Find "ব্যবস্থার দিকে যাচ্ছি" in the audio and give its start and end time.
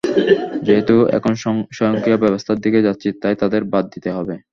2.17-3.07